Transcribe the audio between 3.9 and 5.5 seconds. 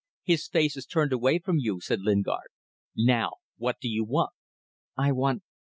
want?" "I want